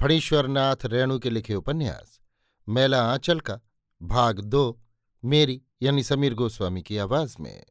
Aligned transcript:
फणीश्वरनाथ 0.00 0.76
रेणु 0.84 1.18
के 1.18 1.30
लिखे 1.30 1.54
उपन्यास, 1.54 2.20
मैला 2.68 3.12
आंचल 3.12 3.40
का, 3.40 3.60
भाग 4.02 4.40
दो, 4.40 4.80
मेरी 5.24 5.62
यानी 5.82 6.02
समीर 6.02 6.34
गोस्वामी 6.34 6.82
की 6.82 6.98
आवाज़ 6.98 7.36
में। 7.40 7.64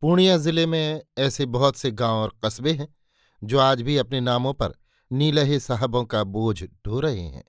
पूर्णिया 0.00 0.36
ज़िले 0.36 0.66
में 0.66 1.02
ऐसे 1.18 1.46
बहुत 1.46 1.76
से 1.76 1.90
गाँव 1.90 2.16
और 2.16 2.38
कस्बे 2.44 2.72
हैं, 2.72 2.96
जो 3.44 3.58
आज 3.58 3.82
भी 3.82 3.96
अपने 3.96 4.20
नामों 4.20 4.54
पर 4.54 4.74
नीलहे 5.12 5.60
साहबों 5.60 6.04
का 6.04 6.24
बोझ 6.24 6.64
ढो 6.64 7.00
रहे 7.00 7.20
हैं। 7.20 7.44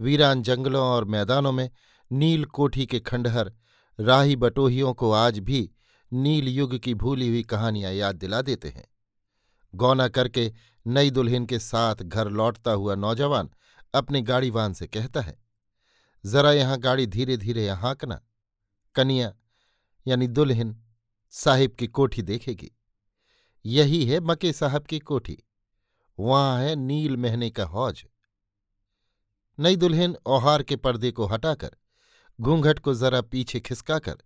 वीरान 0.00 0.42
जंगलों 0.42 0.86
और 0.86 1.04
मैदानों 1.04 1.52
में 1.52 1.70
नील 2.12 2.44
कोठी 2.44 2.86
के 2.86 3.00
खंडहर, 3.00 3.52
राही 4.00 4.36
बटोहियों 4.36 4.94
को 4.94 5.12
आज 5.12 5.38
भी 5.38 5.70
नील 6.12 6.48
युग 6.48 6.78
की 6.78 6.94
भूली 6.94 7.28
हुई 7.28 7.42
कहानियाँ 7.42 7.92
याद 7.92 8.16
दिला 8.16 8.42
देते 8.42 8.68
हैं। 8.68 8.88
गौना 9.74 10.08
करके 10.08 10.52
नई 10.88 11.10
दुल्हन 11.10 11.46
के 11.46 11.58
साथ 11.58 11.96
घर 11.96 12.28
लौटता 12.28 12.70
हुआ 12.70 12.94
नौजवान 12.94 13.50
अपनी 13.94 14.20
गाड़ीवान 14.22 14.72
से 14.72 14.86
कहता 14.86 15.20
है, 15.20 15.36
जरा 16.24 16.52
यहाँ 16.52 16.78
गाड़ी 16.78 17.06
धीरे 17.06 17.36
धीरे 17.36 17.64
यहाँ 17.66 17.80
हाँकना 17.82 18.20
कनिया, 18.94 19.32
यानी 20.06 20.26
दुल्हन, 20.26 20.74
साहिब 21.32 21.74
की 21.78 21.86
कोठी 21.86 22.22
देखेगी। 22.22 22.70
यही 23.64 24.04
है 24.06 24.20
मके 24.20 24.52
साहब 24.52 24.86
की 24.86 24.98
कोठी। 24.98 25.36
वहाँ 26.18 26.60
है 26.60 26.74
नील 26.76 27.16
महने 27.16 27.50
का 27.50 27.64
हौज। 27.64 28.04
नई 29.58 29.76
दुल्हन 29.76 30.16
ओहार 30.26 30.62
के 30.62 30.76
पर्दे 30.76 31.10
को 31.12 31.26
हटाकर, 31.26 31.70
घूंघट 32.38 32.78
को 32.78 32.94
जरा 32.94 33.20
पीछे 33.22 33.60
खिसकाकर 33.60 34.16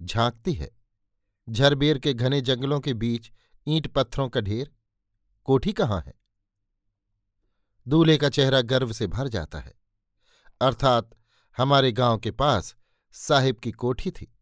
झांकती 0.00 0.52
है। 0.52 0.70
झरबेर 1.48 1.98
के 1.98 2.14
घने 2.14 2.40
जंगलों 2.40 2.80
के 2.80 2.94
बीच 2.94 3.30
ईंट 3.66 3.86
पत्थरों 3.86 4.28
का 4.28 4.40
ढेर 4.40 4.70
कोठी 5.44 5.72
कहाँ 5.72 6.02
है? 6.06 6.14
दूल्हे 7.88 8.16
का 8.16 8.28
चेहरा 8.28 8.60
गर्व 8.60 8.92
से 8.92 9.06
भर 9.06 9.28
जाता 9.28 9.60
है। 9.60 9.74
अर्थात, 10.60 11.10
हमारे 11.56 11.92
गाँव 11.92 12.18
के 12.18 12.30
पास 12.30 12.76
साहिब 13.12 13.56
की 13.56 13.72
कोठी 13.72 14.10
थी। 14.10 14.36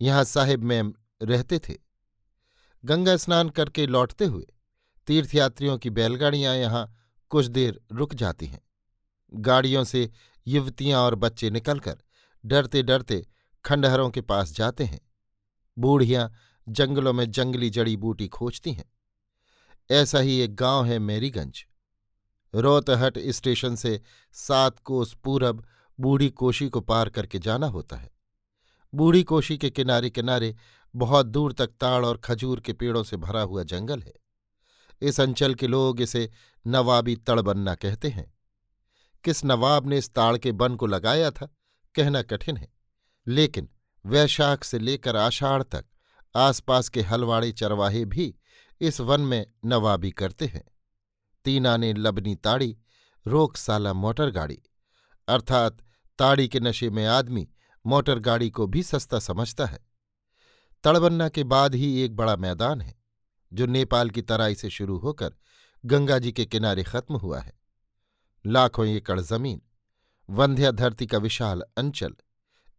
यहाँ 0.00 0.24
साहिब 0.24 0.62
मैम 0.62 0.94
रहते 1.22 1.58
थे। 1.58 1.74
गंगा 2.84 3.16
स्नान 3.16 3.48
करके 3.48 3.86
लौटते 3.86 4.24
हुए 4.24 4.46
तीर्थयात्रियों 5.06 5.78
की 5.78 5.90
बैलगाड़ियाँ 5.90 6.56
यहाँ 6.56 6.96
कुछ 7.28 7.46
देर 7.46 7.80
रुक 7.92 8.14
जाती 8.14 8.46
हैं। 8.46 8.60
गाड़ियों 9.34 9.84
से 9.84 10.10
युवतियाँ 10.46 11.00
और 11.00 11.14
बच्चे 11.14 11.50
निकलकर 11.50 12.02
डरते 12.46 12.82
डरते 12.82 13.26
खंडहरों 13.64 14.10
के 14.10 14.20
पास 14.20 14.52
जाते 14.52 14.84
हैं। 14.84 15.00
बूढ़ियाँ 15.78 16.32
जंगलों 16.68 17.12
में 17.12 17.30
जंगली 17.30 17.70
जड़ी 17.70 17.96
बूटी 17.96 18.28
खोजती 18.28 18.72
हैं। 18.72 18.92
ऐसा 19.90 20.18
ही 20.18 20.40
एक 20.40 20.54
गाँव 20.54 20.84
है 20.84 20.98
मेरीगंज। 20.98 21.66
रोतहट 22.54 23.18
स्टेशन 23.18 23.76
से 23.76 24.02
सात 24.32 24.78
कोस 24.78 25.14
पूरब 25.14 25.66
बूढ़ी 26.00 26.30
कोशी 26.30 26.68
को 26.68 26.80
पार 26.80 27.08
करके 27.08 27.38
जाना 27.38 27.66
होता 27.66 27.96
है। 27.96 28.10
बूढ़ी 28.94 29.22
कोशी 29.22 29.58
के 29.58 29.70
किनारे 29.70 30.10
किनारे 30.10 30.56
बहुत 30.96 31.26
दूर 31.26 31.52
तक 31.52 31.66
ताड़ 31.66 32.06
और 32.06 32.16
खजूर 32.16 32.60
के 32.60 32.72
पेड़ों 32.72 33.02
से 33.02 33.16
भरा 33.16 33.42
हुआ 33.42 33.62
जंगल 33.62 34.00
है। 34.00 34.12
इस 35.02 35.20
अंचल 35.20 35.54
के 35.54 35.66
लोग 35.66 36.00
इसे 36.00 36.30
नवाबी 36.66 37.16
तड़बन्ना 37.16 37.74
कहते 37.74 38.08
हैं। 38.08 38.34
किस 39.24 39.44
नवाब 39.44 39.88
ने 39.88 39.98
इस 39.98 40.14
ताड़ 40.14 40.38
के 40.38 40.52
बन 40.52 40.76
को 40.76 40.86
लगाया 40.86 41.30
था, 41.30 41.46
कहना 41.94 42.22
कठिन 42.22 42.56
है। 42.56 42.72
लेकिन 43.26 43.68
वैशाख 44.06 44.64
से 44.64 44.78
लेकर 44.78 45.16
आषाढ़ 45.16 45.62
तक 45.62 45.84
आसपास 46.36 46.88
के 46.88 47.00
हलवाड़े 47.00 47.52
चरवाहे 47.52 48.04
भी 48.04 48.34
इस 48.82 49.00
वन 49.00 49.20
में 49.20 49.46
नवाबी 49.64 50.10
करते 50.10 50.46
हैं। 50.46 50.64
तीन 51.44 51.66
आने 51.66 51.92
लबनी 51.92 52.34
ताड़ी 52.34 52.78
रोक 53.26 53.56
साला 53.56 53.92
मोटर 53.92 54.30
गाड़ी। 54.30 54.62
अर्थात 55.28 55.78
ताड़ी 56.18 56.48
के 56.48 56.60
नशे 56.60 56.90
में 56.90 57.06
आदमी 57.06 57.48
मोटर 57.86 58.18
गाड़ी 58.18 58.50
को 58.50 58.66
भी 58.66 58.82
सस्ता 58.82 59.18
समझता 59.18 59.66
है। 59.66 59.78
तड़बन्ना 60.84 61.28
के 61.28 61.44
बाद 61.44 61.74
ही 61.74 62.00
एक 62.00 62.16
बड़ा 62.16 62.36
मैदान 62.36 62.80
है, 62.80 62.94
जो 63.52 63.66
नेपाल 63.66 64.10
की 64.10 64.22
तराई 64.22 64.54
से 64.54 64.70
शुरू 64.70 64.98
होकर 64.98 65.34
गंगा 65.84 66.18
जी 66.18 66.32
के 66.32 66.46
किनारे 66.46 66.82
खत्म 66.82 67.14
हुआ 67.14 67.40
है। 67.40 67.60
लाखों 68.46 68.86
एकड़ 68.86 69.20
ज़मीन, 69.20 69.62
वंध्या 70.30 70.70
धरती 70.70 71.06
का 71.06 71.18
विशाल 71.18 71.62
अंचल, 71.76 72.14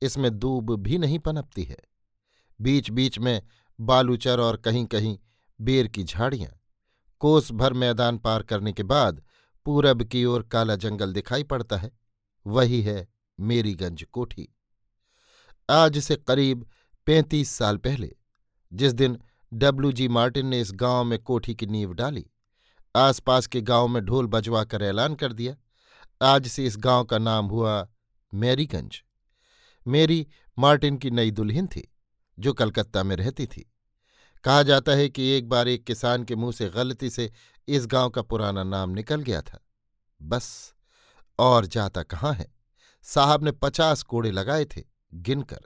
इसमें 0.02 0.40
दूब 0.40 0.76
भी 0.76 0.98
नहीं 0.98 1.20
पनपती 1.20 1.64
है। 1.64 1.80
बीच 2.62 2.90
बीच 2.90 3.20
में 3.20 3.42
बालूचर 3.80 4.40
और 4.40 4.58
कहीं 4.58 4.86
कहीं 4.86 5.18
बेर 5.64 5.88
की 5.88 6.04
झाड़ियाँ। 6.04 6.52
कोस 7.22 7.52
भर 7.52 7.74
मैदान 7.74 8.18
पार 8.18 8.44
करने 8.44 8.74
के 8.74 8.84
बाद 8.84 9.22
पूरब 9.66 10.04
की 10.04 10.26
ओर 10.26 10.44
काला 10.44 10.76
जंगल 10.76 11.14
दिखाई 11.14 11.44
पड़ता 11.44 11.78
है। 11.78 11.92
वही 12.46 12.82
है 12.82 13.08
मेरीगंज 13.40 14.04
कोठी। 14.04 14.48
आज 15.70 15.98
से 16.00 16.16
करीब 16.16 16.66
पैंतीस 17.08 17.50
साल 17.50 17.78
पहले, 17.78 18.16
जिस 18.72 18.94
दिन 18.94 19.18
डब्ल्यू 19.54 19.92
जी 19.92 20.08
मार्टिन 20.08 20.48
ने 20.48 20.62
इस 20.62 20.72
गाँव 20.74 21.04
में 21.04 21.20
कोठी 21.20 21.56
की 21.56 21.66
नींव 21.66 21.94
डाली, 21.94 22.26
आसपास 22.96 23.48
के 23.48 23.62
गाँव 23.62 23.88
में 23.88 24.04
ढोल 24.06 24.28
बजवा 24.28 24.64
कर 24.64 24.82
ऐलान 24.82 25.16
कर 25.16 25.34
दिया, 25.34 25.56
आज 26.22 26.48
से 26.48 26.66
इस 26.66 26.78
गाँव 26.78 27.04
का 27.04 27.18
नाम 27.18 27.46
हुआ 27.46 27.88
मैरीगंज। 28.34 29.04
मेरी 29.88 30.28
मार्टिन 30.58 30.98
की 30.98 31.12
नई 31.12 31.32
दुल्हन 31.32 31.68
थी, 31.68 31.92
जो 32.40 32.54
कलकत्ता 32.54 33.04
में 33.04 33.16
रहती 33.16 33.46
थी। 33.46 33.73
कहा 34.46 34.64
जाता 34.64 34.92
है 34.92 35.10
कि 35.10 35.28
एक 35.28 35.48
बार 35.50 35.68
एक 35.68 35.84
किसान 35.84 36.24
के 36.24 36.36
मुँह 36.36 36.52
से 36.52 36.70
गलती 36.70 37.10
से 37.10 37.32
इस 37.68 37.86
गाँव 37.88 38.10
का 38.10 38.22
पुराना 38.22 38.64
नाम 38.64 38.90
निकल 38.90 39.22
गया 39.22 39.42
था। 39.42 39.60
बस, 40.22 40.74
और 41.40 41.66
जाता 41.66 42.04
कहाँ 42.04 42.34
है? 42.34 42.48
साहब 43.06 43.44
ने 43.44 43.52
पचास 43.52 44.04
कोड़े 44.04 44.32
लगाए 44.32 44.66
थे, 44.66 44.84
गिनकर। 45.14 45.62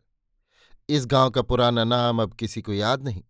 इस 0.90 1.06
गाँव 1.06 1.30
का 1.30 1.42
पुराना 1.42 1.84
नाम 1.84 2.22
अब 2.22 2.34
किसी 2.34 2.62
को 2.62 2.74
याद 2.74 3.04
नहीं, 3.04 3.24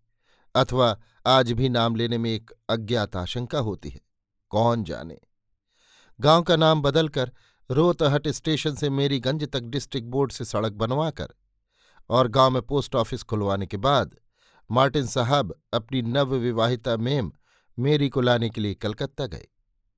अथवा 0.55 0.97
आज 1.25 1.51
भी 1.51 1.69
नाम 1.69 1.95
लेने 1.95 2.17
में 2.17 2.31
एक 2.31 2.51
अज्ञात 2.69 3.15
आशंका 3.15 3.59
होती 3.59 3.89
है। 3.89 3.99
कौन 4.51 4.83
जाने? 4.83 5.17
गाँव 6.19 6.43
का 6.43 6.55
नाम 6.55 6.81
बदलकर 6.81 7.31
रोतहट 7.69 8.27
स्टेशन 8.27 8.75
से 8.75 8.89
मेरीगंज 8.89 9.49
तक 9.53 9.61
डिस्ट्रिक्ट 9.61 10.07
बोर्ड 10.07 10.31
से 10.31 10.45
सड़क 10.45 10.73
बनवाकर, 10.73 11.27
और 12.09 12.27
गाँव 12.27 12.51
में 12.51 12.61
पोस्ट 12.61 12.95
ऑफ़िस 12.95 13.23
खुलवाने 13.23 13.67
के 13.67 13.77
बाद 13.79 14.15
मार्टिन 14.71 15.07
साहब 15.07 15.53
अपनी 15.73 16.01
नवविवाहिता 16.01 16.97
मेम 16.97 17.31
मेरी 17.77 18.09
को 18.09 18.21
लाने 18.21 18.49
के 18.49 18.61
लिए 18.61 18.73
कलकत्ता 18.73 19.25
गए। 19.27 19.47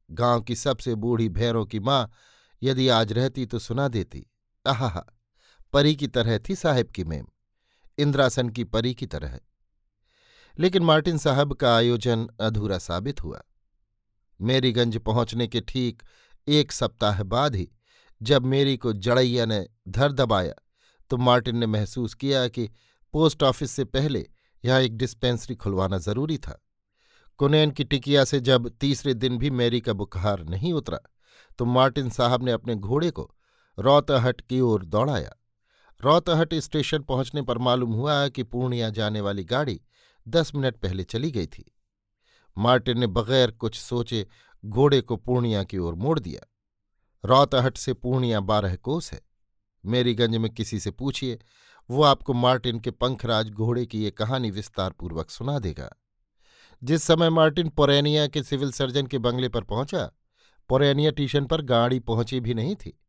गाँव 0.09 0.41
की 0.41 0.55
सबसे 0.55 0.95
बूढ़ी 0.95 1.29
भैरों 1.29 1.65
की 1.65 1.79
माँ 1.79 2.11
यदि 2.63 2.87
आज 2.89 3.13
रहती 3.13 3.45
तो 3.45 3.59
सुना 3.59 3.87
देती 3.87 4.25
आहा 4.65 5.05
परी 5.73 5.95
की 5.95 6.07
तरह 6.07 6.39
थी 6.39 6.55
साहेब 6.55 6.87
की 6.87 7.03
मेम, 7.03 7.25
इंद्रासन 7.97 8.49
की 8.49 8.63
परी 8.63 8.93
की 8.93 9.05
तरह 9.05 9.39
लेकिन 10.59 10.83
मार्टिन 10.83 11.17
साहब 11.17 11.53
का 11.53 11.75
आयोजन 11.75 12.27
अधूरा 12.41 12.77
साबित 12.77 13.23
हुआ। 13.23 13.41
मेरीगंज 14.39 14.97
पहुँचने 14.97 15.47
के 15.47 15.61
ठीक 15.61 16.03
एक 16.47 16.71
सप्ताह 16.71 17.23
बाद 17.23 17.55
ही 17.55 17.69
जब 18.21 18.45
मेरी 18.45 18.77
को 18.77 18.93
जड़ैया 18.93 19.45
ने 19.45 19.67
धर 19.87 20.11
दबाया 20.11 20.53
तो 21.09 21.17
मार्टिन 21.17 21.57
ने 21.57 21.65
महसूस 21.65 22.13
किया 22.13 22.47
कि 22.47 22.69
पोस्ट 23.13 23.43
ऑफ़िस 23.43 23.71
से 23.71 23.85
पहले 23.85 24.27
यहाँ 24.63 24.81
एक 24.81 24.97
डिस्पेंसरी 24.97 25.55
खुलवाना 25.55 25.97
ज़रूरी 25.97 26.37
था। 26.37 26.59
कुनैन 27.39 27.71
की 27.71 27.83
टिकिया 27.83 28.23
से 28.23 28.39
जब 28.39 28.69
तीसरे 28.79 29.13
दिन 29.13 29.37
भी 29.37 29.49
मैरी 29.49 29.81
का 29.81 29.93
बुखार 29.93 30.43
नहीं 30.45 30.73
उतरा 30.73 30.99
तो 31.59 31.65
मार्टिन 31.65 32.09
साहब 32.09 32.43
ने 32.43 32.51
अपने 32.51 32.75
घोड़े 32.75 33.11
को 33.11 33.29
रौतहट 33.77 34.41
की 34.41 34.59
ओर 34.61 34.85
दौड़ाया। 34.85 35.35
रौतहट 36.01 36.53
स्टेशन 36.55 37.03
पहुँचने 37.03 37.41
पर 37.41 37.57
मालूम 37.57 37.93
हुआ 37.93 38.27
कि 38.27 38.43
पूर्णिया 38.43 38.89
जाने 38.89 39.21
वाली 39.21 39.43
गाड़ी 39.43 39.79
दस 40.25 40.53
मिनट 40.55 40.77
पहले 40.77 41.03
चली 41.03 41.31
गई 41.31 41.47
थी। 41.47 41.65
मार्टिन 42.57 42.99
ने 42.99 43.07
बगैर 43.07 43.51
कुछ 43.51 43.79
सोचे 43.79 44.25
घोड़े 44.63 45.01
को 45.01 45.15
पूर्णिया 45.15 45.63
की 45.63 45.77
ओर 45.77 45.95
मोड़ 45.95 46.19
दिया। 46.19 46.45
रौतहट 47.23 47.77
से 47.77 47.93
पूर्णिया 47.93 48.39
बारह 48.41 48.75
कोस 48.75 49.11
है। 49.13 49.21
मेरीगंज 49.83 50.35
में 50.35 50.49
किसी 50.51 50.79
से 50.79 50.91
पूछिए 50.91 51.39
वो 51.89 52.03
आपको 52.03 52.33
मार्टिन 52.33 52.79
के 52.79 52.91
पंखराज 52.91 53.49
घोड़े 53.49 53.85
की 53.85 54.03
ये 54.03 54.11
कहानी 54.11 54.51
विस्तारपूर्वक 54.51 55.29
सुना 55.29 55.59
देगा। 55.59 55.89
जिस 56.83 57.03
समय 57.03 57.29
मार्टिन 57.29 57.69
पोरेनिया 57.69 58.27
के 58.27 58.43
सिविल 58.43 58.71
सर्जन 58.71 59.07
के 59.07 59.17
बंगले 59.17 59.49
पर 59.49 59.63
पहुँचा, 59.63 60.11
पोरेनिया 60.69 61.11
स्टेशन 61.11 61.45
पर 61.45 61.61
गाड़ी 61.61 61.99
पहुँची 61.99 62.39
भी 62.39 62.53
नहीं 62.53 62.75
थी। 62.75 62.99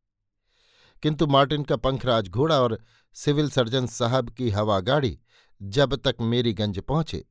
किंतु 1.02 1.26
मार्टिन 1.26 1.62
का 1.62 1.76
पंखराज 1.76 2.28
घोड़ा 2.28 2.60
और 2.60 2.84
सिविल 3.14 3.50
सर्जन 3.50 3.86
साहब 3.86 4.30
की 4.30 4.50
हवा 4.50 4.80
गाड़ी 4.80 5.20
जब 5.62 5.96
तक 5.96 6.16
मेरीगंज 6.20 6.78
पहुँचे, 6.78 7.24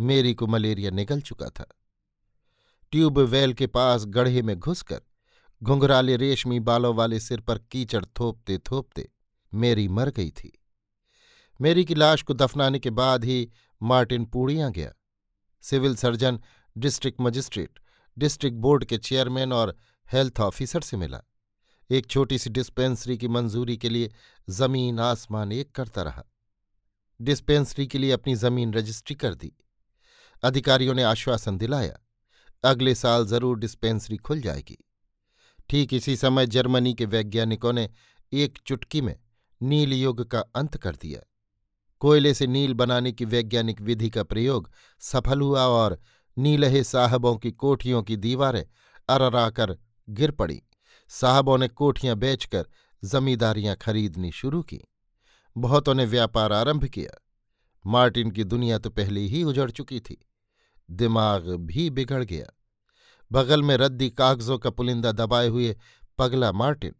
मेरी 0.00 0.34
को 0.34 0.46
मलेरिया 0.46 0.90
निकल 0.90 1.20
चुका 1.20 1.46
था। 1.46 1.66
ट्यूबवेल 2.92 3.52
के 3.52 3.66
पास 3.66 4.04
गढ़े 4.06 4.42
में 4.42 4.58
घुसकर, 4.58 5.00
घुंघराले 5.62 6.16
रेशमी 6.16 6.60
बालों 6.60 6.94
वाले 6.94 7.20
सिर 7.20 7.40
पर 7.40 7.58
कीचड़ 7.58 8.04
थोपते 8.04 8.58
थोपते 8.58 9.08
मेरी 9.54 9.88
मर 9.88 10.10
गई 10.10 10.30
थी। 10.30 10.57
मेरी 11.60 11.84
की 11.84 11.94
लाश 11.94 12.22
को 12.22 12.34
दफनाने 12.34 12.78
के 12.78 12.90
बाद 12.90 13.24
ही 13.24 13.50
मार्टिन 13.80 14.24
पूड़ियाँ 14.24 14.70
गया। 14.72 14.92
Civil 15.62 15.96
surgeon, 15.96 16.38
district 16.76 17.20
magistrate, 17.20 17.78
district 18.16 18.56
board 18.56 18.84
के 18.84 18.98
चेयरमैन 18.98 19.52
और 19.52 19.76
हेल्थ 20.12 20.40
ऑफिसर 20.40 20.80
से 20.80 20.96
मिला। 20.96 21.22
एक 21.90 22.06
छोटी 22.06 22.38
सी 22.38 22.50
डिस्पेंसरी 22.50 23.16
की 23.18 23.28
मंजूरी 23.28 23.76
के 23.76 23.88
लिए 23.88 24.10
ज़मीन 24.48 25.00
आसमान 25.00 25.52
एक 25.52 25.70
करता 25.72 26.02
रहा। 26.02 26.24
डिस्पेंसरी 27.20 27.86
के 27.86 27.98
लिए 27.98 28.12
अपनी 28.12 28.34
ज़मीन 28.34 28.74
रजिस्ट्री 28.74 29.14
कर 29.16 29.34
दी। 29.34 29.52
अधिकारियों 30.42 30.94
ने 30.94 31.02
आश्वासन 31.02 31.58
दिलाया, 31.58 31.98
अगले 32.64 32.94
साल 32.94 33.26
ज़रूर 33.26 33.58
डिस्पेंसरी 33.58 34.16
खुल 34.16 34.40
जाएगी। 34.40 34.76
ठीक 35.70 35.94
इसी 35.94 36.16
समय 36.16 36.46
जर्मनी 36.46 36.94
के 36.94 37.04
वैज्ञानिकों 37.04 37.72
ने 37.72 37.88
एक 38.32 38.58
चुटकी 38.66 39.00
में 39.00 39.16
नील 39.60 39.92
युग 39.92 40.22
का 40.30 40.40
अंत 40.40 40.76
कर 40.76 40.96
दिया। 40.96 41.20
कोयले 42.00 42.34
से 42.34 42.46
नील 42.46 42.74
बनाने 42.74 43.12
की 43.12 43.24
वैज्ञानिक 43.24 43.80
विधि 43.80 44.10
का 44.10 44.22
प्रयोग 44.22 44.70
सफल 45.00 45.40
हुआ 45.40 45.62
और 45.62 46.00
नीलहे 46.38 46.84
साहबों 46.84 47.36
की 47.36 47.50
कोठियों 47.50 48.02
की 48.02 48.16
दीवारें 48.16 48.66
अरराकर 49.08 49.78
गिर 50.08 50.30
पड़ी। 50.30 50.62
साहबों 51.08 51.58
ने 51.58 51.68
कोठियाँ 51.68 52.16
बेचकर 52.16 52.66
जमींदारियाँ 53.04 53.76
खरीदनी 53.76 54.32
शुरू 54.32 54.62
की। 54.62 54.80
बहुतों 55.56 55.94
ने 55.94 56.04
व्यापार 56.04 56.52
आरंभ 56.52 56.84
किया। 56.84 57.24
मार्टिन 57.86 58.30
की 58.30 58.44
दुनिया 58.44 58.78
तो 58.78 58.90
पहले 58.90 59.20
ही 59.20 59.44
उजड़ 59.44 59.70
चुकी 59.70 60.00
थी। 60.00 60.28
दिमाग 60.90 61.48
भी 61.48 61.90
बिगड़ 61.90 62.24
गया। 62.24 62.46
बगल 63.32 63.62
में 63.62 63.76
रद्दी 63.76 64.10
कागजों 64.10 64.58
का 64.58 64.70
पुलिंदा 64.70 65.12
दबाए 65.12 65.48
हुए 65.48 65.76
पगला 66.18 66.52
मार्टिन 66.52 66.94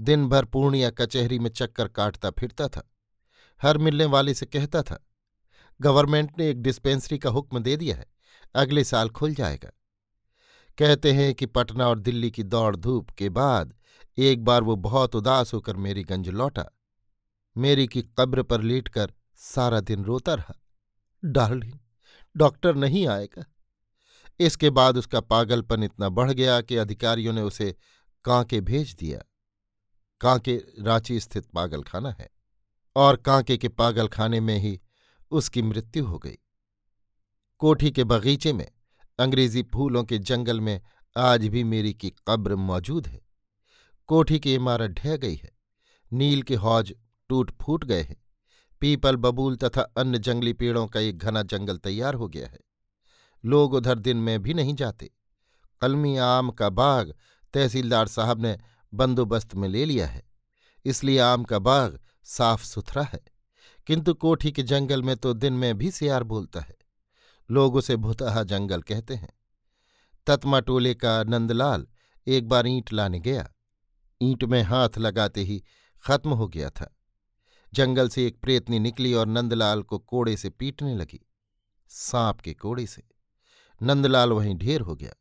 दिन 0.00 0.28
भर 0.28 0.44
पूर्णिया 0.44 0.90
कचहरी 0.90 1.38
में 1.38 1.50
चक्कर 1.50 1.88
काटता 1.88 2.30
फिरता 2.30 2.68
था। 2.68 2.91
हर 3.62 3.78
मिलने 3.78 4.04
वाले 4.04 4.34
से 4.34 4.46
कहता 4.46 4.82
था, 4.82 5.06
गवर्नमेंट 5.80 6.38
ने 6.38 6.50
एक 6.50 6.62
डिस्पेंसरी 6.62 7.18
का 7.18 7.30
हुक्म 7.30 7.58
दे 7.58 7.76
दिया 7.76 7.96
है, 7.96 8.06
अगले 8.54 8.84
साल 8.84 9.08
खुल 9.08 9.34
जाएगा। 9.34 9.70
कहते 10.78 11.12
हैं 11.12 11.34
कि 11.34 11.46
पटना 11.46 11.88
और 11.88 11.98
दिल्ली 11.98 12.30
की 12.30 12.42
दौड़ 12.42 12.76
धूप 12.76 13.10
के 13.10 13.28
बाद 13.28 13.74
एक 14.18 14.44
बार 14.44 14.62
वो 14.62 14.76
बहुत 14.76 15.16
उदास 15.16 15.54
होकर 15.54 15.76
मेरी 15.76 16.04
गंज 16.04 16.28
लौटा। 16.28 16.64
मेरी 17.56 17.86
की 17.86 18.02
कब्र 18.02 18.42
पर 18.42 18.62
लेटकर 18.62 19.12
सारा 19.36 19.80
दिन 19.80 20.04
रोता 20.04 20.34
रहा। 20.34 20.54
डार्लिंग, 21.24 21.78
डॉक्टर 22.36 22.74
नहीं 22.74 23.06
आएगा? 23.06 23.44
इसके 24.40 24.70
बाद 24.70 24.96
उसका 24.96 25.20
पागलपन 25.20 25.82
इतना 25.82 26.08
बढ़ 26.08 26.32
गया 26.32 26.60
कि 26.60 26.76
अधिकारियों 26.76 27.32
ने 27.32 27.40
उसे 27.40 27.76
कांके 28.24 28.60
भेज 28.60 28.94
दिया। 28.94 29.18
कांके, 30.20 30.56
रांची 30.56 31.20
स्थित 31.20 31.46
पागलखाना 31.46 32.10
है। 32.10 32.30
और 32.96 33.16
कांके 33.16 33.56
के 33.56 33.68
पागलखाने 33.70 34.40
में 34.40 34.56
ही 34.58 34.80
उसकी 35.32 35.62
मृत्यु 35.62 36.04
हो 36.06 36.18
गई। 36.18 36.38
कोठी 37.60 37.90
के 37.90 38.04
बगीचे 38.04 38.52
में, 38.52 38.68
अंग्रेज़ी 39.18 39.62
फूलों 39.72 40.02
के 40.04 40.18
जंगल 40.20 40.60
में 40.60 40.80
आज 41.16 41.46
भी 41.46 41.62
मेरी 41.64 41.92
की 41.94 42.12
कब्र 42.28 42.56
मौजूद 42.56 43.06
है। 43.06 43.20
कोठी 44.08 44.38
की 44.38 44.54
इमारत 44.54 44.90
ढह 44.92 45.16
गई 45.16 45.34
है, 45.34 45.50
नील 46.12 46.42
के 46.42 46.54
हौज 46.56 46.94
टूट 47.30 47.50
फूट 47.62 47.84
गए 47.84 48.02
हैं, 48.02 48.16
पीपल, 48.82 49.16
बबूल 49.16 49.56
तथा 49.56 49.82
अन्य 49.96 50.18
जंगली 50.18 50.52
पेड़ों 50.52 50.86
का 50.86 51.00
एक 51.00 51.18
घना 51.18 51.42
जंगल 51.44 51.76
तैयार 51.78 52.14
हो 52.14 52.28
गया 52.28 52.48
है। 52.48 52.58
लोग 53.44 53.74
उधर 53.74 53.98
दिन 53.98 54.16
में 54.18 54.42
भी 54.42 54.54
नहीं 54.54 54.74
जाते। 54.74 55.10
कलमी 55.82 56.16
आम 56.18 56.50
का 56.50 56.68
बाग 56.70 57.14
तहसीलदार 57.54 58.08
साहब 58.08 58.40
ने 58.40 58.58
बंदोबस्त 58.92 59.54
में 59.54 59.68
ले 59.68 59.84
लिया 59.84 60.06
है, 60.06 60.22
इसलिए 60.84 61.18
आम 61.20 61.44
का 61.44 61.58
बाग 61.60 61.98
साफ़ 62.24 62.64
सुथरा 62.64 63.02
है, 63.02 63.20
किंतु 63.86 64.14
कोठी 64.14 64.52
के 64.52 64.62
जंगल 64.62 65.02
में 65.02 65.16
तो 65.16 65.32
दिन 65.32 65.52
में 65.52 65.78
भी 65.78 65.90
सियार 65.90 66.22
बोलता 66.22 66.60
है। 66.60 66.76
लोग 67.50 67.74
उसे 67.74 67.96
भुतहा 67.96 68.42
जंगल 68.42 68.82
कहते 68.82 69.14
हैं। 69.14 69.32
तत्मा 70.26 70.60
टोले 70.60 70.94
का 70.94 71.22
नंदलाल 71.24 71.86
एक 72.26 72.48
बार 72.48 72.66
ईंट 72.66 72.92
लाने 72.92 73.20
गया। 73.20 73.52
ईंट 74.22 74.44
में 74.44 74.62
हाथ 74.62 74.98
लगाते 74.98 75.42
ही 75.42 75.62
खत्म 76.04 76.30
हो 76.30 76.48
गया 76.48 76.70
था। 76.70 76.96
जंगल 77.72 78.08
से 78.08 78.26
एक 78.26 78.40
प्रेतनी 78.40 78.78
निकली 78.78 79.14
और 79.14 79.26
नंदलाल 79.26 79.82
को 79.82 79.98
कोड़े 79.98 80.36
से 80.36 80.50
पीटने 80.50 80.94
लगी। 80.94 81.20
सांप 81.88 82.40
के 82.40 82.54
कोड़े 82.54 82.86
से। 82.86 83.02
नंदलाल 83.82 84.32
वहीं 84.32 84.54
ढेर 84.54 84.80
हो 84.80 84.94
गया। 84.96 85.12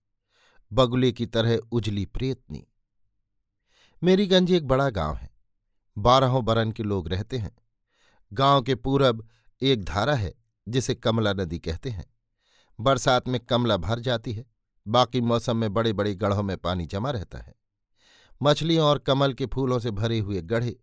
बगुले 0.73 1.11
की 1.11 1.25
तरह 1.25 1.57
उजली 1.71 2.05
प्रेतनी। 2.05 2.67
मेरीगंज 4.03 4.51
एक 4.51 4.67
बड़ा 4.67 4.89
गाँव 4.89 5.15
है। 5.15 5.30
बारहों 5.97 6.45
बरन 6.45 6.71
के 6.71 6.83
लोग 6.83 7.07
रहते 7.07 7.37
हैं। 7.37 7.57
गाँव 8.33 8.61
के 8.61 8.75
पूरब 8.75 9.27
एक 9.61 9.83
धारा 9.83 10.13
है, 10.13 10.33
जिसे 10.67 10.95
कमला 10.95 11.33
नदी 11.33 11.59
कहते 11.59 11.89
हैं। 11.89 12.05
बरसात 12.79 13.27
में 13.27 13.39
कमला 13.39 13.77
भर 13.77 13.99
जाती 13.99 14.33
है, 14.33 14.45
बाकी 14.87 15.21
मौसम 15.21 15.57
में 15.57 15.73
बड़े 15.73 15.93
बड़े 15.93 16.15
गढ़ों 16.15 16.43
में 16.43 16.57
पानी 16.57 16.85
जमा 16.85 17.11
रहता 17.11 17.37
है। 17.37 17.55
मछलियों 18.43 18.87
और 18.87 18.99
कमल 18.99 19.33
के 19.33 19.45
फूलों 19.45 19.79
से 19.79 19.91
भरे 19.91 20.19
हुए 20.19 20.41
गढ़े, 20.41 20.79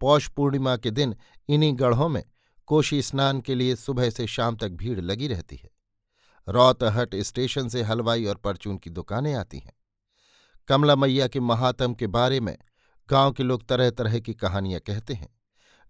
पौष 0.00 0.28
पूर्णिमा 0.28 0.76
के 0.76 0.90
दिन 0.90 1.16
इन्हीं 1.48 1.78
गढ़ों 1.78 2.08
में 2.08 2.24
कोशी 2.66 3.02
स्नान 3.02 3.40
के 3.40 3.54
लिए 3.54 3.76
सुबह 3.76 4.10
से 4.10 4.26
शाम 4.26 4.56
तक 4.56 4.68
भीड़ 4.68 5.00
लगी 5.00 5.28
रहती 5.28 5.56
है। 5.56 5.70
रौतहट 6.48 7.14
स्टेशन 7.14 7.68
से 7.68 7.82
हलवाई 7.82 8.24
और 8.24 8.34
परचून 8.34 8.78
की 8.78 8.90
दुकानें 8.90 9.34
आती 9.34 9.58
हैं। 9.58 9.72
कमला 10.68 10.96
मैया 10.96 11.28
के 11.28 11.40
महात्म 11.40 11.94
के 11.94 12.06
बारे 12.06 12.40
में 12.40 12.58
गाँव 13.10 13.32
के 13.32 13.42
लोग 13.42 13.66
तरह 13.68 13.90
तरह 13.90 14.18
की 14.18 14.34
कहानियाँ 14.34 14.80
कहते 14.80 15.14
हैं। 15.14 15.28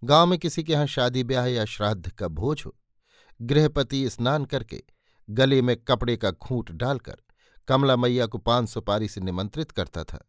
गाँव 0.03 0.27
में 0.27 0.39
किसी 0.39 0.63
के 0.63 0.73
यहाँ 0.73 0.87
शादी 0.87 1.23
ब्याह 1.23 1.45
या 1.45 1.65
श्राद्ध 1.65 2.09
का 2.09 2.27
भोज 2.27 2.63
हो, 2.65 2.75
गृहपति 3.41 4.09
स्नान 4.09 4.45
करके 4.45 4.83
गले 5.29 5.61
में 5.61 5.75
कपड़े 5.77 6.17
का 6.17 6.31
खूंट 6.31 6.71
डालकर 6.71 7.17
कमला 7.67 7.95
मैया 7.95 8.25
को 8.25 8.37
पान 8.37 8.65
सुपारी 8.65 9.07
से 9.07 9.21
निमंत्रित 9.21 9.71
करता 9.71 10.03
था। 10.03 10.27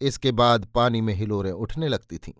इसके 0.00 0.32
बाद 0.32 0.64
पानी 0.64 1.00
में 1.00 1.14
हिलोरें 1.14 1.52
उठने 1.52 1.88
लगती 1.88 2.18
थीं। 2.18 2.32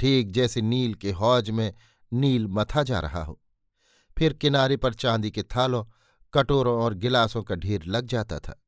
ठीक 0.00 0.30
जैसे 0.30 0.60
नील 0.60 0.94
के 0.94 1.10
हौज 1.10 1.50
में 1.50 1.72
नील 2.12 2.46
मथा 2.46 2.82
जा 2.82 3.00
रहा 3.00 3.24
हो। 3.24 3.40
फिर 4.16 4.32
किनारे 4.32 4.76
पर 4.76 4.94
चांदी 4.94 5.30
के 5.30 5.42
थालों, 5.42 5.84
कटोरों 6.34 6.78
और 6.82 6.94
गिलासों 6.94 7.42
का 7.42 7.54
ढेर 7.54 7.84
लग 7.84 8.06
जाता 8.06 8.38
था। 8.38 8.62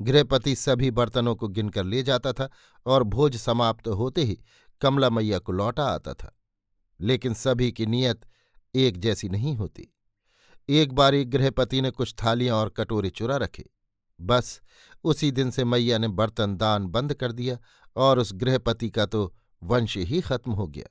गृहपति 0.00 0.56
सभी 0.56 0.90
बर्तनों 0.90 1.36
को 1.36 1.48
गिनकर 1.48 1.84
ले 1.84 2.02
जाता 2.02 2.32
था 2.32 2.50
और 2.86 3.02
भोज 3.02 3.36
समाप्त 3.36 3.88
होते 3.88 4.22
ही 4.22 4.38
कमला 4.80 5.10
मैया 5.10 5.38
को 5.38 5.52
लौटा 5.52 5.84
आता 5.84 6.14
था। 6.14 6.38
लेकिन 7.00 7.34
सभी 7.34 7.72
की 7.72 7.86
नीयत 7.86 8.20
एक 8.74 8.98
जैसी 8.98 9.28
नहीं 9.28 9.56
होती। 9.56 9.94
एक 10.68 10.92
बार 10.92 11.14
एक 11.14 11.30
गृहपति 11.30 11.80
ने 11.80 11.90
कुछ 11.90 12.14
थालियाँ 12.24 12.56
और 12.56 12.68
कटोरे 12.68 13.10
चुरा 13.10 13.36
रखे। 13.36 13.64
बस 14.20 14.60
उसी 15.04 15.30
दिन 15.30 15.50
से 15.50 15.64
मैया 15.64 15.98
ने 15.98 16.08
बर्तन 16.08 16.56
दान 16.56 16.86
बंद 16.86 17.14
कर 17.14 17.32
दिया 17.32 17.58
और 17.96 18.18
उस 18.18 18.32
गृहपति 18.34 18.90
का 18.90 19.06
तो 19.06 19.34
वंश 19.62 19.96
ही 19.96 20.20
खत्म 20.20 20.52
हो 20.52 20.66
गया। 20.66 20.86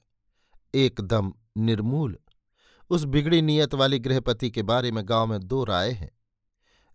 एकदम 0.75 1.33
निर्मूल। 1.57 2.17
उस 2.89 3.03
बिगड़ी 3.03 3.41
नीयत 3.41 3.73
वाली 3.73 3.99
गृहपति 3.99 4.49
के 4.51 4.63
बारे 4.63 4.91
में 4.91 5.09
गाँव 5.09 5.27
में 5.27 5.39
दो 5.39 5.63
राय 5.63 5.91
हैं। 5.91 6.11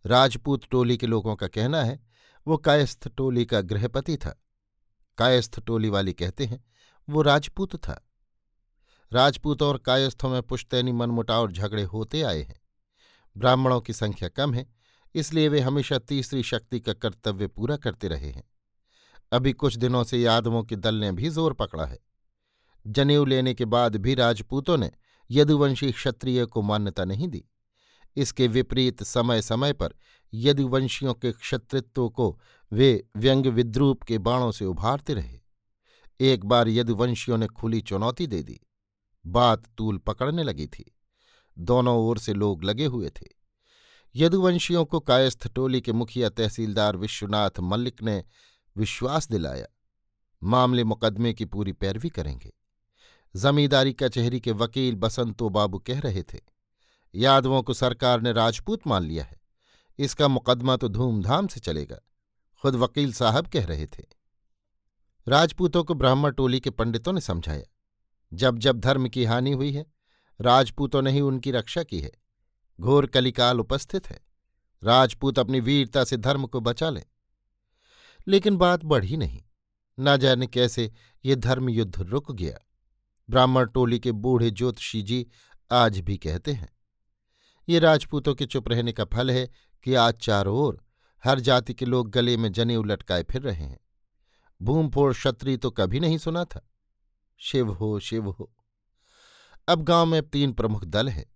राजपूत 0.07 0.65
टोली 0.71 0.97
के 0.97 1.07
लोगों 1.07 1.37
का 1.37 1.49
कहना 1.49 1.83
है, 1.83 2.01
वो 2.47 2.57
कायस्थ 2.57 3.09
टोली 3.09 3.45
का 3.45 3.61
गृहपति 3.61 4.17
था। 4.17 4.43
कायस्थ 5.19 5.61
टोली 5.61 5.89
वाली 5.89 6.13
कहते 6.13 6.45
हैं, 6.45 6.65
वो 7.09 7.23
राजपूत 7.23 7.77
था। 7.77 8.07
राजपूतों 9.13 9.69
और 9.69 9.79
कायस्थों 9.79 10.29
में 10.29 10.43
पुश्तैनी 10.43 10.93
मनमुटाव 10.93 11.43
और 11.43 11.53
झगड़े 11.53 11.83
होते 11.83 12.23
आए 12.23 12.43
हैं। 12.43 12.61
ब्राह्मणों 13.37 13.81
की 13.81 13.93
संख्या 13.93 14.29
कम 14.29 14.55
है, 14.55 14.67
इसलिए 15.15 15.49
वे 15.49 15.61
हमेशा 15.61 15.99
तीसरी 15.99 16.43
शक्ति 16.43 16.81
का 16.81 16.93
कर्तव्य 16.93 17.47
पूरा 17.47 17.77
करते 17.77 18.09
रहे 18.09 18.31
हैं। 18.31 18.51
अभी 19.33 19.53
कुछ 19.53 19.77
दिनों 19.77 20.05
से 20.05 20.19
यादवों 20.19 20.65
के 20.65 20.77
दल 20.77 20.95
ने 20.95 21.13
भी 21.13 21.29
ज़ोर 21.29 21.53
पकड़ा 21.53 21.85
है। 21.85 21.99
जनेऊ 22.87 23.25
लेने 23.25 23.55
के 23.55 23.65
बाद 23.65 23.97
भी 23.97 24.15
राजपूतों 24.15 24.77
ने 24.77 24.91
यदुवंशी 25.31 25.93
क्षत्रिय 25.93 26.47
को 26.47 26.63
मान्यता 26.63 27.05
नहीं 27.05 27.29
दी। 27.29 27.45
इसके 28.17 28.47
विपरीत 28.47 29.03
समय 29.03 29.43
समय 29.43 29.73
पर 29.73 29.95
यदुवंशियों 30.35 31.15
के 31.15 31.33
क्षत्रित्व 31.33 32.09
को 32.09 32.41
वे 32.73 33.09
व्यंग 33.17 33.47
विद्रूप 33.47 34.03
के 34.03 34.19
बाणों 34.19 34.53
से 34.53 34.65
उभारते 34.65 35.15
रहे। 35.15 35.41
एक 36.21 36.45
बार 36.45 36.69
यदुवंशियों 36.69 37.39
ने 37.39 37.47
खुली 37.47 37.81
चुनौती 37.81 38.27
दे 38.27 38.43
दी। 38.43 38.61
बात 39.27 39.63
तूल 39.79 39.99
पकड़ने 39.99 40.43
लगी 40.43 40.67
थी। 40.67 40.97
दोनों 41.59 41.97
ओर 41.99 42.19
से 42.19 42.35
लोग 42.35 42.65
लगे 42.65 42.87
हुए 42.87 43.11
थे। 43.11 43.27
यदुवंशियों 44.17 44.85
को 44.85 45.01
कायस्थ 45.01 45.49
टोली 45.49 45.81
के 45.81 45.93
मुखिया 45.93 46.29
तहसीलदार 46.29 46.97
विश्वनाथ 46.97 47.61
मल्लिक 47.61 48.03
ने 48.03 48.25
विश्वास 48.77 49.29
दिलाया, 49.29 49.67
मामले 50.43 50.85
मुकदमे 50.85 51.35
की 51.35 51.45
पूरी 51.45 51.73
पैरवी 51.73 52.09
करेंगे। 52.09 52.53
जमींदारी 53.37 53.93
कचहरी 53.93 54.41
के 54.41 54.53
वकील 54.53 54.95
बसंतो 54.95 55.49
बाबू 55.49 55.79
कह 55.79 56.01
रहे 56.01 56.23
थे 56.23 56.39
यादवों 57.15 57.63
को 57.63 57.75
सरकार 57.75 58.21
ने 58.21 58.33
राजपूत 58.33 58.87
मान 58.87 59.03
लिया 59.03 59.25
है। 59.25 59.41
इसका 59.99 60.29
मुकदमा 60.29 60.77
तो 60.77 60.89
धूमधाम 60.89 61.47
से 61.47 61.61
चलेगा, 61.61 61.99
खुद 62.63 62.75
वकील 62.75 63.13
साहब 63.13 63.47
कह 63.47 63.67
रहे 63.67 63.87
थे। 63.87 64.05
राजपूतों 65.27 65.85
को 65.85 65.95
ब्राह्मण 65.95 66.33
टोली 66.33 66.61
के 66.61 66.71
पंडितों 66.71 67.13
ने 67.13 67.21
समझाया, 67.21 67.65
जब 68.33 68.59
जब 68.59 68.79
धर्म 68.81 69.09
की 69.09 69.25
हानि 69.25 69.53
हुई 69.53 69.73
है, 69.73 69.87
राजपूतों 70.41 71.03
ने 71.03 71.13
ही 71.13 71.21
उनकी 71.21 71.51
रक्षा 71.51 71.83
की 71.83 72.01
है। 72.01 72.13
घोर 72.81 73.07
कलिकाल 73.07 73.61
उपस्थित 73.61 74.11
है, 74.11 74.21
राजपूत 74.83 75.39
अपनी 75.39 75.61
वीरता 75.61 76.05
से 76.05 76.17
धर्म 76.17 76.47
को 76.47 76.61
बचा 76.61 76.91
लें। 76.91 77.05
लेकिन 78.29 78.57
बात 78.57 78.85
बढ़ी 78.85 79.17
नहीं, 79.17 79.43
न 80.01 80.17
जाने 80.17 80.47
कैसे 80.47 80.93
ये 81.25 81.37
धर्म 81.37 81.69
युद्ध 81.69 82.01
रुक 82.01 82.33
गया। 82.33 82.59
ब्राह्मण 83.29 83.67
टोली 83.67 83.99
के 83.99 84.13
बूढ़े 84.13 84.51
ज्योतिषी 84.51 85.03
जी 85.03 85.27
आज 85.71 85.99
भी 86.01 86.17
कहते 86.17 86.53
हैं। 86.53 86.69
ये 87.69 87.79
राजपूतों 87.79 88.35
के 88.35 88.47
चुप 88.47 88.69
रहने 88.69 88.93
का 88.93 89.05
फल 89.05 89.31
है 89.31 89.49
कि 89.83 89.95
आज 89.95 90.15
चारों 90.15 90.59
ओर 90.59 90.83
हर 91.25 91.41
जाति 91.41 91.75
के 91.75 91.85
लोग 91.85 92.11
गले 92.11 92.37
में 92.37 92.53
जनेऊ 92.53 92.83
लटकाए 92.83 93.23
फिर 93.23 93.43
रहे 93.43 93.65
हैं। 93.65 93.81
भूमफोड़ 94.63 95.13
क्षत्रिय 95.13 95.57
तो 95.57 95.71
कभी 95.71 96.01
नहीं 96.01 96.19
सुना 96.19 96.45
था। 96.45 96.69
शिव 97.37 97.73
हो 97.73 97.99
शिव 98.01 98.31
हो। 98.31 98.53
अब 99.69 99.83
गाँव 99.83 100.07
में 100.07 100.23
तीन 100.23 100.53
प्रमुख 100.53 100.85
दल 100.85 101.09
हैं, 101.09 101.27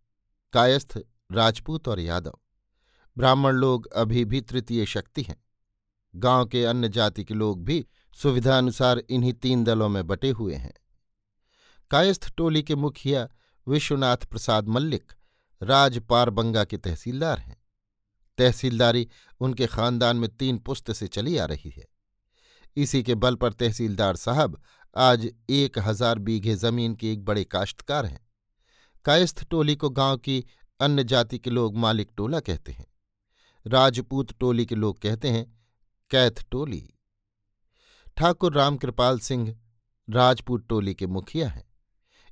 कायस्थ, 0.53 0.99
राजपूत 1.33 1.89
और 1.89 2.01
यादव। 2.01 2.39
ब्राह्मण 3.19 3.53
लोग 3.53 3.87
अभी 3.87 4.25
भी 4.25 4.41
तृतीय 4.41 4.87
शक्ति 4.87 5.23
हैं। 5.23 5.45
गाँव 6.17 6.47
के 6.47 6.65
अन्य 6.65 6.89
जाति 6.89 7.25
के 7.25 7.35
लोग 7.35 7.65
भी 7.65 7.87
सुविधानुसार 8.23 8.99
इन्हीं 8.99 9.33
तीन 9.33 9.65
दलों 9.65 9.89
में 9.89 10.07
बटे 10.07 10.31
हुए 10.31 10.55
हैं। 10.55 10.75
कायस्थ 11.91 12.35
टोली 12.37 12.63
के 12.63 12.75
मुखिया 12.75 13.29
विश्वनाथ 13.69 14.17
प्रसाद 14.17 14.69
मल्लिक 14.69 15.13
राज 15.65 15.99
पारबंगा 16.01 16.65
के 16.65 16.77
तहसीलदार 16.77 17.39
हैं। 17.39 17.57
तहसीलदारी 18.39 19.09
उनके 19.41 19.67
खानदान 19.67 20.17
में 20.17 20.29
तीन 20.37 20.59
पुस्त 20.59 20.93
से 20.93 21.07
चली 21.07 21.37
आ 21.37 21.45
रही 21.45 21.71
है। 21.71 21.85
इसी 22.77 23.03
के 23.03 23.15
बल 23.15 23.35
पर 23.35 23.53
तहसीलदार 23.53 24.17
साहब 24.17 24.61
आज 24.97 25.29
एक 25.51 25.79
हज़ार 25.79 26.19
बीघे 26.19 26.55
ज़मीन 26.55 26.95
के 26.95 27.13
एक 27.13 27.25
बड़े 27.25 27.45
काश्तकार 27.45 28.07
हैं। 28.07 28.21
कायस्थ 29.05 29.45
टोली 29.45 29.77
को 29.77 29.91
गाँव 29.91 30.17
की 30.17 30.45
अन्य 30.81 31.05
जाति 31.05 31.39
के 31.39 31.51
लोग 31.51 31.77
मालिक 31.77 32.11
टोला 32.17 32.41
कहते 32.41 32.73
हैं। 32.73 32.87
राजपूत 33.67 34.33
टोली 34.33 34.67
के 34.67 34.75
लोग 34.75 34.99
कहते 34.99 35.29
हैं, 35.29 35.45
कैथ 36.11 36.45
टोली। 36.51 36.83
ठाकुर 38.17 38.55
रामकृपाल 38.55 39.19
सिंह 39.19 39.57
राजपूत 40.09 40.67
टोली 40.69 40.95
के 40.95 41.07
मुखिया 41.07 41.49
हैं। 41.49 41.65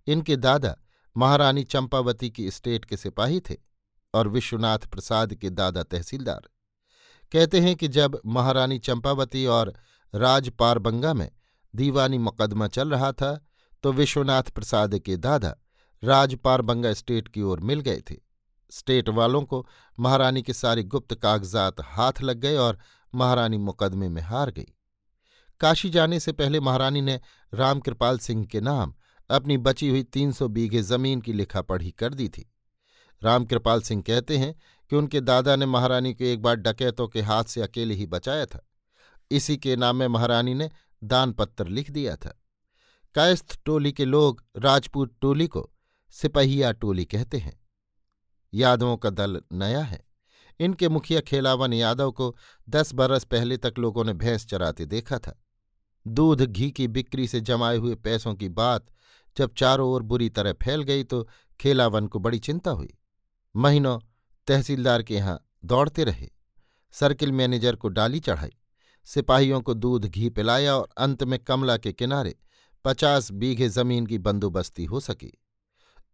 इनके 0.06 0.36
दादा 0.36 0.76
महारानी 1.16 1.62
चंपावती 1.64 2.30
की 2.30 2.50
स्टेट 2.50 2.84
के 2.84 2.96
सिपाही 2.96 3.40
थे 3.40 3.56
और 4.14 4.28
विश्वनाथ 4.28 4.78
प्रसाद 4.78 5.34
के 5.34 5.50
दादा 5.50 5.82
तहसीलदार। 5.82 6.48
कहते 7.32 7.60
हैं 7.60 7.74
कि 7.76 7.88
जब 7.88 8.20
महारानी 8.26 8.78
चंपावती 8.78 9.44
और 9.46 9.72
राज 10.14 10.48
पारबंगा 10.50 11.14
में 11.14 11.30
दीवानी 11.74 12.18
मुकदमा 12.18 12.68
चल 12.68 12.90
रहा 12.90 13.12
था 13.12 13.32
तो 13.82 13.92
विश्वनाथ 13.92 14.50
प्रसाद 14.50 14.98
के 14.98 15.16
दादा 15.16 15.54
राज 16.02 16.34
पारबंगा 16.34 16.92
स्टेट 16.92 17.28
की 17.28 17.42
ओर 17.42 17.60
मिल 17.60 17.80
गए 17.80 18.02
थे। 18.10 18.16
स्टेट 18.72 19.08
वालों 19.08 19.42
को 19.42 19.66
महारानी 19.98 20.42
के 20.42 20.52
सारे 20.52 20.82
गुप्त 20.82 21.14
कागजात 21.14 21.80
हाथ 21.80 22.20
लग 22.22 22.36
गए 22.36 22.56
और 22.56 22.78
महारानी 23.14 23.58
मुकदमे 23.58 24.08
में 24.08 24.22
हार 24.22 24.50
गई। 24.50 24.66
काशी 25.60 25.90
जाने 25.90 26.20
से 26.20 26.32
पहले 26.32 26.60
महारानी 26.60 27.00
ने 27.00 27.20
रामकृपाल 27.52 28.18
सिंह 28.18 28.44
के 28.46 28.60
नाम 28.60 28.94
अपनी 29.32 29.56
बची 29.58 29.88
हुई 29.88 30.02
तीन 30.02 30.32
सौ 30.32 30.48
बीघे 30.48 30.82
ज़मीन 30.82 31.20
की 31.20 31.32
लिखा 31.32 31.62
पढ़ी 31.62 31.90
कर 31.90 32.14
दी 32.14 32.28
थी। 32.28 32.52
रामकृपाल 33.22 33.80
सिंह 33.80 34.02
कहते 34.02 34.38
हैं 34.38 34.54
कि 34.90 34.96
उनके 34.96 35.20
दादा 35.20 35.56
ने 35.56 35.66
महारानी 35.66 36.14
को 36.14 36.24
एक 36.24 36.42
बार 36.42 36.56
डकैतों 36.56 37.08
के 37.08 37.20
हाथ 37.20 37.44
से 37.44 37.62
अकेले 37.62 37.94
ही 37.94 38.06
बचाया 38.06 38.46
था। 38.46 38.68
इसी 39.30 39.56
के 39.56 39.76
नाम 39.76 39.96
में 39.96 40.08
महारानी 40.08 40.54
ने 40.54 40.70
दान 41.04 41.32
पत्र 41.32 41.68
लिख 41.68 41.90
दिया 41.90 42.16
था। 42.16 42.38
कायस्थ 43.14 43.60
टोली 43.64 43.92
के 43.92 44.04
लोग 44.04 44.44
राजपूत 44.56 45.16
टोली 45.20 45.46
को 45.46 45.70
सिपहिया 46.10 46.72
टोली 46.72 47.04
कहते 47.04 47.38
हैं। 47.38 47.60
यादवों 48.54 48.96
का 48.96 49.10
दल 49.10 49.42
नया 49.52 49.80
है। 49.80 50.04
इनके 50.60 50.88
मुखिया 50.88 51.20
खेलावन 51.20 51.72
यादव 51.72 52.12
को 52.12 52.36
दस 52.68 52.94
बरस 52.94 53.24
पहले 53.24 53.56
तक 53.56 53.74
लोगों 53.78 54.04
ने 54.04 54.12
भैंस 54.12 54.46
चराते 54.46 54.86
देखा 54.86 55.18
था। 55.18 55.42
दूध, 56.06 56.42
घी 56.42 56.70
की 56.70 56.88
बिक्री 56.88 57.28
से 57.28 57.40
जमाए 57.40 57.76
हुए 57.76 57.94
पैसों 57.94 58.34
की 58.34 58.48
बात 58.48 58.86
जब 59.36 59.54
चारों 59.54 59.88
ओर 59.90 60.02
बुरी 60.02 60.28
तरह 60.30 60.52
फैल 60.52 60.82
गई 60.82 61.04
तो 61.04 61.28
खेलावन 61.60 62.06
को 62.06 62.18
बड़ी 62.18 62.38
चिंता 62.38 62.70
हुई। 62.70 62.94
महीनों 63.54 63.98
तहसीलदार 64.48 65.02
के 65.02 65.14
यहाँ 65.14 65.38
दौड़ते 65.64 66.04
रहे। 66.04 66.28
सर्किल 66.94 67.32
मैनेजर 67.32 67.76
को 67.76 67.88
डाली 67.88 68.20
चढ़ाई। 68.20 68.52
सिपाहियों 69.06 69.60
को 69.60 69.74
दूध 69.74 70.04
घी 70.04 70.28
पिलाया 70.30 70.76
और 70.76 70.88
अंत 70.98 71.22
में 71.24 71.38
कमला 71.38 71.76
के 71.76 71.92
किनारे 71.92 72.34
पचास 72.84 73.30
बीघे 73.32 73.68
ज़मीन 73.68 74.06
की 74.06 74.18
बंदोबस्ती 74.18 74.84
हो 74.84 75.00
सकी। 75.00 75.32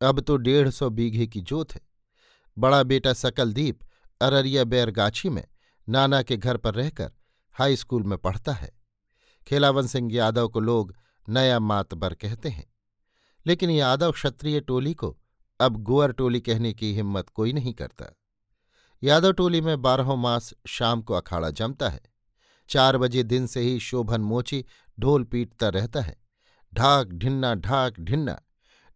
अब 0.03 0.21
तो 0.21 0.37
डेढ़ 0.37 0.69
सौ 0.71 0.89
बीघे 0.91 1.27
की 1.27 1.41
जोत 1.41 1.73
है। 1.73 1.81
बड़ा 2.57 2.83
बेटा 2.83 3.13
सकलदीप 3.13 3.81
अररिया 4.21 4.65
बैरगाछी 4.65 5.29
में 5.29 5.45
नाना 5.89 6.23
के 6.23 6.37
घर 6.37 6.57
पर 6.57 6.75
रहकर 6.75 7.13
हाई 7.57 7.77
स्कूल 7.77 8.03
में 8.03 8.19
पढ़ता 8.19 8.53
है। 8.53 8.71
खेलावन 9.47 9.87
सिंह 9.87 10.15
यादव 10.15 10.49
को 10.49 10.61
लोग 10.61 10.95
नया 11.29 11.59
मातबर 11.61 12.15
कहते 12.15 12.49
हैं। 12.49 12.67
लेकिन 13.47 13.71
यादव 13.71 14.13
क्षत्रिय 14.13 14.61
टोली 14.61 14.95
को 14.95 15.19
अब 15.61 15.77
गुअर 15.77 16.13
टोली 16.13 16.41
कहने 16.41 16.73
की 16.73 16.95
हिम्मत 16.95 17.29
कोई 17.29 17.53
नहीं 17.53 17.75
करता। 17.75 18.17
यादव 19.03 19.33
टोली 19.33 19.61
में 19.61 19.83
बारहों 19.83 20.17
मास 20.17 20.55
शाम 20.67 21.03
को 21.03 21.15
अखाड़ा 21.15 21.51
जमता 21.51 21.89
है। 21.89 22.01
चार 22.69 22.99
बजे 22.99 23.23
दिन 23.23 23.47
से 23.47 23.61
ही 23.61 23.81
शोभन 23.81 24.21
मोची 24.21 24.65
ढोल 25.01 25.25
पीटता 25.25 25.69
रहता 25.69 26.01
है। 26.01 26.17
ढाक, 26.75 27.09
ढिन्ना 27.09 27.55
ढाक, 27.55 28.01
ढिन्ना। 28.01 28.41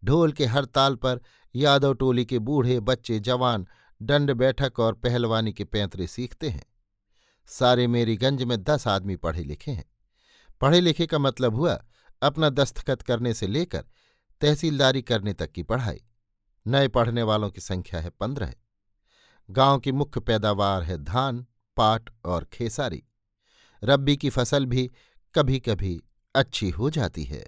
ढोल 0.05 0.33
के 0.33 0.47
हर 0.47 0.65
ताल 0.65 0.95
पर 0.95 1.21
यादव 1.55 1.95
टोली 1.95 2.25
के 2.25 2.39
बूढ़े 2.39 2.81
बच्चे 2.81 3.21
जवान 3.21 3.67
दंड 4.03 4.31
बैठक 4.31 4.81
और 4.81 4.95
पहलवानी 4.95 5.53
के 5.53 5.65
पैंतरे 5.65 6.07
सीखते 6.07 6.49
हैं। 6.49 6.67
सारे 7.47 7.87
मेरीगंज 7.87 8.43
में 8.43 8.63
दस 8.63 8.89
आदमी 8.89 9.17
पढ़े 9.17 9.45
लिखे 9.45 9.71
हैं। 9.71 9.91
पढ़े 10.61 10.81
लिखे 10.81 11.07
का 11.07 11.19
मतलब 11.19 11.55
हुआ, 11.55 11.85
अपना 12.23 12.51
दस्तखत 12.51 13.03
करने 13.03 13.35
से 13.35 13.47
लेकर 13.47 13.85
तहसीलदारी 14.43 15.03
करने 15.03 15.33
तक 15.33 15.53
की 15.53 15.63
पढ़ाई। 15.63 16.01
नए 16.67 16.89
पढ़ने 16.89 17.23
वालों 17.23 17.51
की 17.51 17.61
संख्या 17.61 18.01
है 18.01 18.11
पंद्रह 18.11 18.55
गाँव 19.51 19.79
की 19.79 19.93
मुख्य 19.93 20.21
पैदावार 20.21 20.83
है 20.83 20.99
धान, 20.99 21.47
पाट 21.77 22.11
और 22.25 22.45
खेसारी। 22.45 23.03
रब्बी 23.85 24.17
की 24.17 24.31
फ़सल 24.31 24.67
भी 24.67 24.91
कभी 25.35 25.61
कभी 25.61 26.03
अच्छी 26.35 26.71
हो 26.71 26.91
जाती 26.91 27.25
है। 27.25 27.47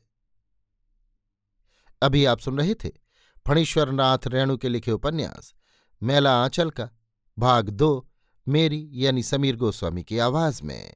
अभी 2.03 2.25
आप 2.25 2.39
सुन 2.39 2.59
रहे 2.59 2.75
थे 2.75 2.91
फणीश्वरनाथ 3.47 4.19
रेणु 4.27 4.57
के 4.57 4.69
लिखे 4.69 4.93
उपन्यास, 4.93 5.55
मेला 6.03 6.43
आंचल 6.45 6.71
का, 6.71 6.91
भाग 7.39 7.71
दो, 7.71 8.11
मेरी 8.49 8.91
यानी 8.93 9.23
समीर 9.23 9.57
गोस्वामी 9.57 10.03
की 10.03 10.19
आवाज़ 10.19 10.63
में। 10.63 10.95